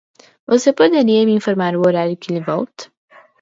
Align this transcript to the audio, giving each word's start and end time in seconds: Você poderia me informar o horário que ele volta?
Você 0.47 0.73
poderia 0.73 1.23
me 1.27 1.31
informar 1.35 1.75
o 1.75 1.81
horário 1.87 2.17
que 2.17 2.33
ele 2.33 2.43
volta? 2.43 2.91